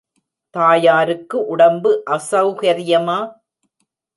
[0.55, 3.19] தாயாருக்கு உடம்பு அசௌகரியமா?